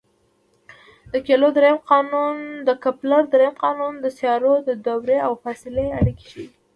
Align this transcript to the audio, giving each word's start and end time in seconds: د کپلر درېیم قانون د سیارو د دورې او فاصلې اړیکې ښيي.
د 1.13 1.15
کپلر 2.83 3.21
درېیم 3.33 3.53
قانون 3.63 3.93
د 3.99 4.05
سیارو 4.17 4.53
د 4.67 4.69
دورې 4.85 5.17
او 5.27 5.33
فاصلې 5.43 5.87
اړیکې 5.99 6.25
ښيي. 6.31 6.47